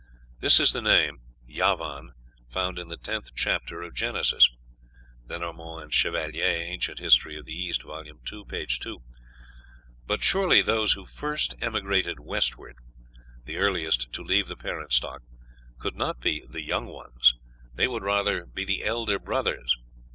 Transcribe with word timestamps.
This 0.39 0.59
is 0.59 0.73
the 0.73 0.81
name 0.81 1.21
(Javan) 1.47 2.13
found 2.49 2.79
in 2.79 2.87
the 2.87 2.97
tenth 2.97 3.27
chapter 3.35 3.83
of 3.83 3.93
Genesis." 3.93 4.49
(Lenormant 5.27 5.83
and 5.83 5.91
Chevallier, 5.93 6.43
"Ancient 6.43 6.97
History 6.97 7.37
of 7.37 7.45
the 7.45 7.53
East," 7.53 7.83
vol. 7.83 8.03
ii., 8.07 8.13
p. 8.47 8.65
2.) 8.65 8.99
But 10.07 10.23
surely 10.23 10.63
those 10.63 10.93
who 10.93 11.05
"first 11.05 11.53
emigrated 11.61 12.19
westward," 12.19 12.77
the 13.45 13.57
earliest 13.57 14.11
to 14.13 14.23
leave 14.23 14.47
the 14.47 14.57
parent 14.57 14.91
stock, 14.91 15.21
could 15.77 15.95
not 15.95 16.19
be 16.19 16.43
the 16.49 16.63
"Young 16.63 16.87
Ones;" 16.87 17.35
they 17.75 17.87
would 17.87 18.01
be 18.01 18.05
rather 18.07 18.47
the 18.51 18.83
elder 18.83 19.19
brothers. 19.19 19.77